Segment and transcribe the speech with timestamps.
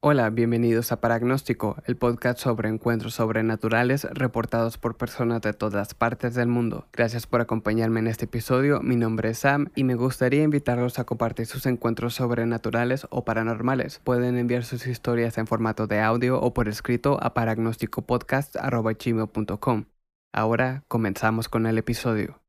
[0.00, 6.36] Hola, bienvenidos a Paragnóstico, el podcast sobre encuentros sobrenaturales reportados por personas de todas partes
[6.36, 6.86] del mundo.
[6.92, 11.04] Gracias por acompañarme en este episodio, mi nombre es Sam y me gustaría invitarlos a
[11.04, 13.98] compartir sus encuentros sobrenaturales o paranormales.
[13.98, 19.86] Pueden enviar sus historias en formato de audio o por escrito a paragnósticopodcast.com.
[20.32, 22.40] Ahora comenzamos con el episodio.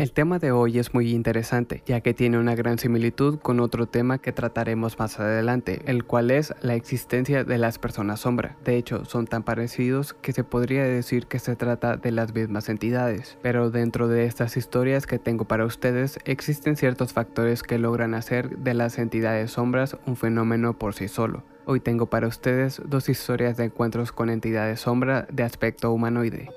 [0.00, 3.84] El tema de hoy es muy interesante, ya que tiene una gran similitud con otro
[3.84, 8.56] tema que trataremos más adelante, el cual es la existencia de las personas sombra.
[8.64, 12.70] De hecho, son tan parecidos que se podría decir que se trata de las mismas
[12.70, 13.36] entidades.
[13.42, 18.56] Pero dentro de estas historias que tengo para ustedes, existen ciertos factores que logran hacer
[18.56, 21.42] de las entidades sombras un fenómeno por sí solo.
[21.66, 26.48] Hoy tengo para ustedes dos historias de encuentros con entidades sombra de aspecto humanoide.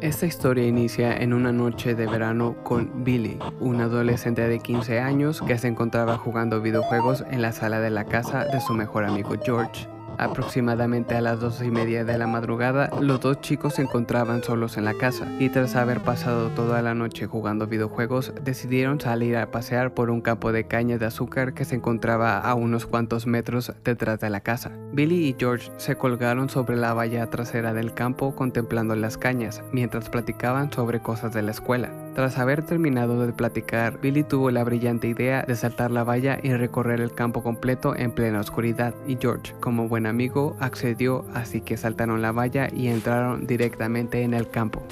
[0.00, 5.42] Esta historia inicia en una noche de verano con Billy, un adolescente de 15 años
[5.42, 9.34] que se encontraba jugando videojuegos en la sala de la casa de su mejor amigo
[9.42, 9.88] George.
[10.18, 14.76] Aproximadamente a las dos y media de la madrugada, los dos chicos se encontraban solos
[14.76, 19.50] en la casa y tras haber pasado toda la noche jugando videojuegos, decidieron salir a
[19.50, 23.72] pasear por un campo de caña de azúcar que se encontraba a unos cuantos metros
[23.84, 24.72] detrás de la casa.
[24.92, 30.08] Billy y George se colgaron sobre la valla trasera del campo contemplando las cañas mientras
[30.08, 32.07] platicaban sobre cosas de la escuela.
[32.18, 36.52] Tras haber terminado de platicar, Billy tuvo la brillante idea de saltar la valla y
[36.52, 41.76] recorrer el campo completo en plena oscuridad, y George, como buen amigo, accedió, así que
[41.76, 44.82] saltaron la valla y entraron directamente en el campo.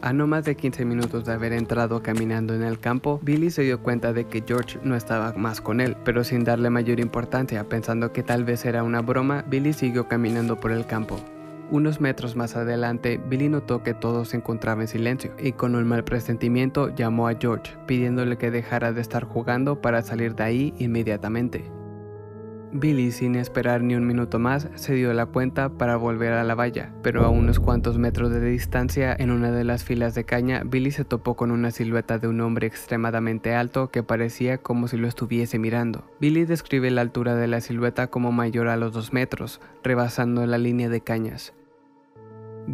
[0.00, 3.60] A no más de 15 minutos de haber entrado caminando en el campo, Billy se
[3.60, 7.62] dio cuenta de que George no estaba más con él, pero sin darle mayor importancia,
[7.64, 11.20] pensando que tal vez era una broma, Billy siguió caminando por el campo.
[11.74, 15.88] Unos metros más adelante, Billy notó que todo se encontraba en silencio y con un
[15.88, 20.74] mal presentimiento llamó a George, pidiéndole que dejara de estar jugando para salir de ahí
[20.78, 21.68] inmediatamente.
[22.70, 26.54] Billy, sin esperar ni un minuto más, se dio la cuenta para volver a la
[26.54, 30.62] valla, pero a unos cuantos metros de distancia, en una de las filas de caña,
[30.64, 34.96] Billy se topó con una silueta de un hombre extremadamente alto que parecía como si
[34.96, 36.04] lo estuviese mirando.
[36.20, 40.58] Billy describe la altura de la silueta como mayor a los dos metros, rebasando la
[40.58, 41.52] línea de cañas.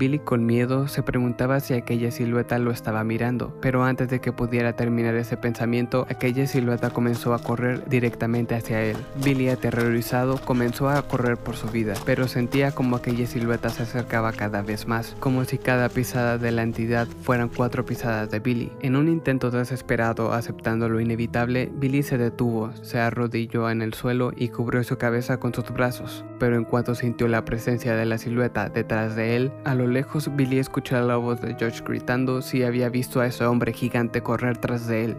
[0.00, 4.32] Billy con miedo se preguntaba si aquella silueta lo estaba mirando, pero antes de que
[4.32, 8.96] pudiera terminar ese pensamiento, aquella silueta comenzó a correr directamente hacia él.
[9.22, 14.32] Billy aterrorizado comenzó a correr por su vida, pero sentía como aquella silueta se acercaba
[14.32, 18.72] cada vez más, como si cada pisada de la entidad fueran cuatro pisadas de Billy.
[18.80, 24.32] En un intento desesperado aceptando lo inevitable, Billy se detuvo, se arrodilló en el suelo
[24.34, 28.16] y cubrió su cabeza con sus brazos, pero en cuanto sintió la presencia de la
[28.16, 32.62] silueta detrás de él, a lo lejos Billy escuchó la voz de George gritando si
[32.62, 35.16] había visto a ese hombre gigante correr tras de él.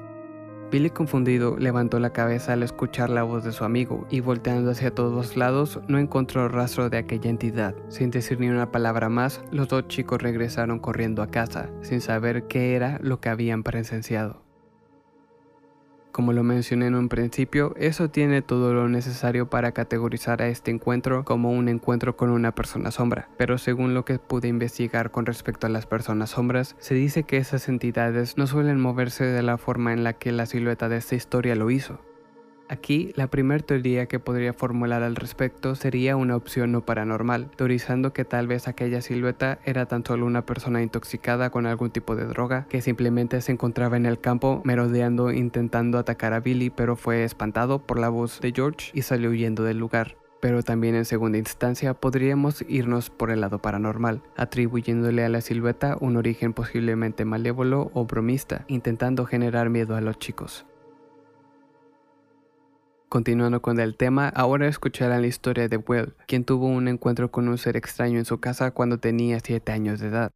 [0.71, 4.95] Billy confundido levantó la cabeza al escuchar la voz de su amigo y volteando hacia
[4.95, 7.75] todos lados no encontró rastro de aquella entidad.
[7.89, 12.47] Sin decir ni una palabra más, los dos chicos regresaron corriendo a casa, sin saber
[12.47, 14.50] qué era lo que habían presenciado.
[16.11, 20.69] Como lo mencioné en un principio, eso tiene todo lo necesario para categorizar a este
[20.69, 25.25] encuentro como un encuentro con una persona sombra, pero según lo que pude investigar con
[25.25, 29.57] respecto a las personas sombras, se dice que esas entidades no suelen moverse de la
[29.57, 31.99] forma en la que la silueta de esta historia lo hizo.
[32.71, 38.13] Aquí, la primera teoría que podría formular al respecto sería una opción no paranormal, teorizando
[38.13, 42.23] que tal vez aquella silueta era tan solo una persona intoxicada con algún tipo de
[42.23, 47.25] droga que simplemente se encontraba en el campo merodeando intentando atacar a Billy pero fue
[47.25, 51.39] espantado por la voz de George y salió huyendo del lugar pero también en segunda
[51.39, 57.91] instancia podríamos irnos por el lado paranormal, atribuyéndole a la silueta un origen posiblemente malévolo
[57.93, 60.65] o bromista, intentando generar miedo a los chicos.
[63.11, 67.49] Continuando con el tema, ahora escucharán la historia de Will, quien tuvo un encuentro con
[67.49, 70.31] un ser extraño en su casa cuando tenía 7 años de edad.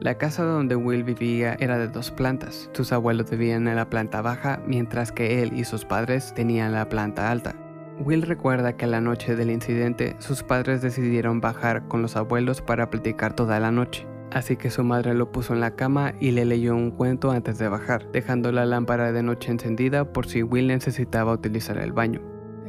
[0.00, 2.68] La casa donde Will vivía era de dos plantas.
[2.72, 6.88] Sus abuelos vivían en la planta baja, mientras que él y sus padres tenían la
[6.88, 7.54] planta alta.
[8.00, 12.90] Will recuerda que la noche del incidente sus padres decidieron bajar con los abuelos para
[12.90, 14.08] platicar toda la noche.
[14.32, 17.58] Así que su madre lo puso en la cama y le leyó un cuento antes
[17.58, 22.20] de bajar, dejando la lámpara de noche encendida por si Will necesitaba utilizar el baño.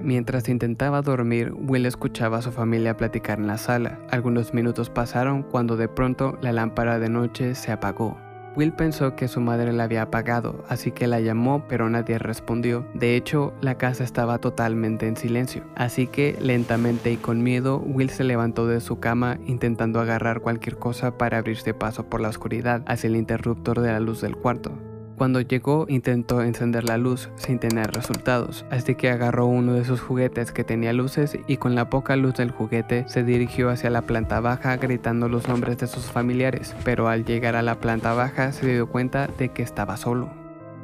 [0.01, 3.99] Mientras intentaba dormir, Will escuchaba a su familia platicar en la sala.
[4.09, 8.17] Algunos minutos pasaron cuando de pronto la lámpara de noche se apagó.
[8.55, 12.85] Will pensó que su madre la había apagado, así que la llamó pero nadie respondió.
[12.93, 15.63] De hecho, la casa estaba totalmente en silencio.
[15.75, 20.77] Así que, lentamente y con miedo, Will se levantó de su cama intentando agarrar cualquier
[20.77, 24.71] cosa para abrirse paso por la oscuridad hacia el interruptor de la luz del cuarto.
[25.19, 29.99] Cuando llegó intentó encender la luz sin tener resultados, así que agarró uno de sus
[29.99, 34.03] juguetes que tenía luces y con la poca luz del juguete se dirigió hacia la
[34.03, 38.53] planta baja gritando los nombres de sus familiares, pero al llegar a la planta baja
[38.53, 40.29] se dio cuenta de que estaba solo.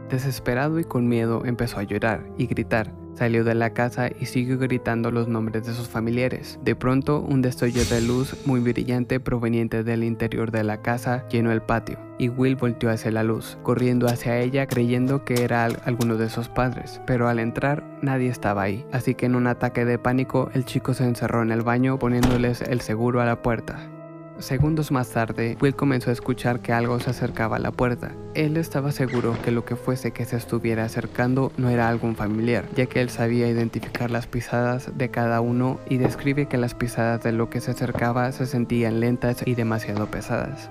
[0.09, 4.57] Desesperado y con miedo empezó a llorar y gritar, Salió de la casa y siguió
[4.57, 6.59] gritando los nombres de sus familiares.
[6.63, 11.51] De pronto, un destello de luz muy brillante proveniente del interior de la casa llenó
[11.51, 16.17] el patio, y Will volteó hacia la luz, corriendo hacia ella creyendo que era alguno
[16.17, 19.97] de sus padres, pero al entrar nadie estaba ahí, así que en un ataque de
[19.97, 23.94] pánico el chico se encerró en el baño poniéndoles el seguro a la puerta.
[24.39, 28.11] Segundos más tarde, Will comenzó a escuchar que algo se acercaba a la puerta.
[28.33, 32.65] Él estaba seguro que lo que fuese que se estuviera acercando no era algún familiar,
[32.75, 37.23] ya que él sabía identificar las pisadas de cada uno y describe que las pisadas
[37.23, 40.69] de lo que se acercaba se sentían lentas y demasiado pesadas.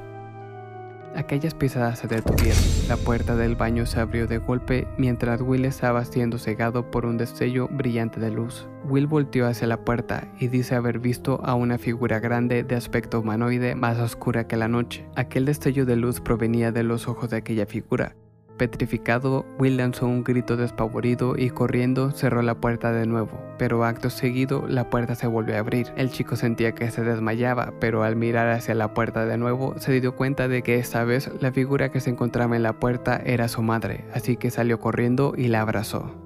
[1.15, 2.59] Aquellas pisadas se detuvieron.
[2.89, 7.17] La puerta del baño se abrió de golpe mientras Will estaba siendo cegado por un
[7.17, 8.67] destello brillante de luz.
[8.89, 13.21] Will volteó hacia la puerta y dice haber visto a una figura grande de aspecto
[13.21, 15.07] humanoide más oscura que la noche.
[15.15, 18.17] Aquel destello de luz provenía de los ojos de aquella figura,
[18.57, 24.11] Petrificado, Will lanzó un grito despavorido y corriendo cerró la puerta de nuevo, pero acto
[24.11, 25.89] seguido la puerta se volvió a abrir.
[25.97, 30.01] El chico sentía que se desmayaba, pero al mirar hacia la puerta de nuevo se
[30.01, 33.49] dio cuenta de que esta vez la figura que se encontraba en la puerta era
[33.49, 36.24] su madre, así que salió corriendo y la abrazó.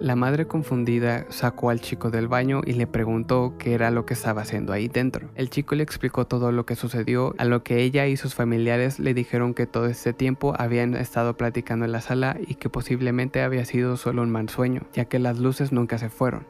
[0.00, 4.14] La madre confundida sacó al chico del baño y le preguntó qué era lo que
[4.14, 5.30] estaba haciendo ahí dentro.
[5.36, 8.98] El chico le explicó todo lo que sucedió, a lo que ella y sus familiares
[8.98, 13.42] le dijeron que todo este tiempo habían estado platicando en la sala y que posiblemente
[13.42, 16.46] había sido solo un mal sueño, ya que las luces nunca se fueron.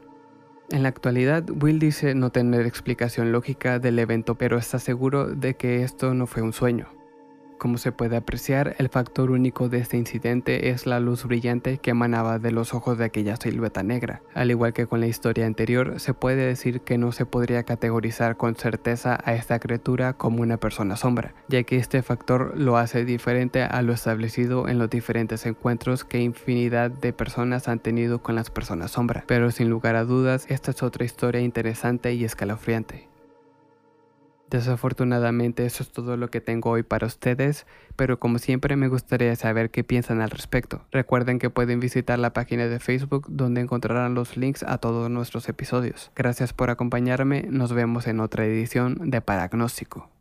[0.71, 5.55] En la actualidad, Will dice no tener explicación lógica del evento, pero está seguro de
[5.55, 6.87] que esto no fue un sueño.
[7.57, 11.91] Como se puede apreciar, el factor único de este incidente es la luz brillante que
[11.91, 14.21] emanaba de los ojos de aquella silueta negra.
[14.33, 18.35] Al igual que con la historia anterior, se puede decir que no se podría categorizar
[18.35, 23.05] con certeza a esta criatura como una persona sombra, ya que este factor lo hace
[23.05, 28.35] diferente a lo establecido en los diferentes encuentros que infinidad de personas han tenido con
[28.35, 29.23] las personas sombra.
[29.27, 33.14] Pero sin lugar a dudas, esta es otra historia interesante y escalofriante.
[34.55, 37.67] Desafortunadamente eso es todo lo que tengo hoy para ustedes,
[37.97, 40.81] pero como siempre me gustaría saber qué piensan al respecto.
[40.93, 45.49] Recuerden que pueden visitar la página de Facebook donde encontrarán los links a todos nuestros
[45.49, 46.09] episodios.
[46.15, 50.15] Gracias por acompañarme, nos vemos en otra edición de Paragnóstico.